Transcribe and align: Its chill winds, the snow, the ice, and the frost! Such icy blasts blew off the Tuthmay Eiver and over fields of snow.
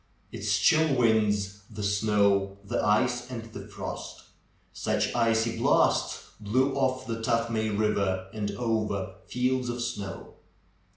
Its 0.31 0.57
chill 0.57 0.95
winds, 0.95 1.59
the 1.69 1.83
snow, 1.83 2.57
the 2.65 2.83
ice, 2.83 3.29
and 3.29 3.43
the 3.53 3.67
frost! 3.67 4.23
Such 4.73 5.13
icy 5.13 5.59
blasts 5.59 6.31
blew 6.39 6.73
off 6.73 7.05
the 7.05 7.21
Tuthmay 7.21 7.69
Eiver 7.77 8.25
and 8.33 8.49
over 8.53 9.17
fields 9.27 9.69
of 9.69 9.79
snow. 9.83 10.33